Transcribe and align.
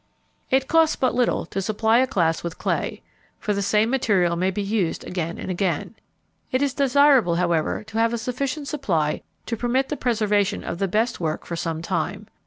It 0.49 0.67
costs 0.67 0.95
but 0.95 1.13
little 1.13 1.45
to 1.45 1.61
supply 1.61 1.99
a 1.99 2.07
class 2.07 2.43
with 2.43 2.57
clay, 2.57 3.03
for 3.37 3.53
the 3.53 3.61
same 3.61 3.91
material 3.91 4.35
may 4.35 4.49
be 4.49 4.63
used 4.63 5.03
again 5.03 5.37
and 5.37 5.51
again. 5.51 5.93
It 6.51 6.63
is 6.63 6.73
desirable, 6.73 7.35
however, 7.35 7.83
to 7.83 7.97
have 7.99 8.11
a 8.11 8.17
sufficient 8.17 8.67
supply 8.67 9.21
to 9.45 9.55
permit 9.55 9.89
the 9.89 9.97
preservation 9.97 10.63
of 10.63 10.79
the 10.79 10.87
best 10.87 11.19
work 11.19 11.45
for 11.45 11.55
some 11.55 11.83
time. 11.83 12.25